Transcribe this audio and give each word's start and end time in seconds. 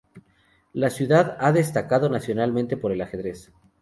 La 0.73 0.89
ciudad 0.89 1.37
se 1.37 1.45
ha 1.45 1.51
destacado 1.51 2.09
nacionalmente 2.09 2.75
por 2.75 2.91
el 2.91 3.01
ajedrez. 3.01 3.53